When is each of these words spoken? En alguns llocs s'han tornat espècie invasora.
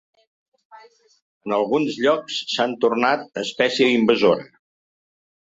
En 1.49 1.53
alguns 1.57 1.99
llocs 2.05 2.39
s'han 2.55 2.75
tornat 2.87 3.39
espècie 3.43 3.93
invasora. 4.01 4.51